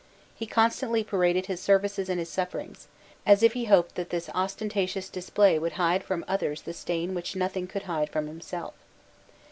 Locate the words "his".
1.45-1.59, 2.17-2.27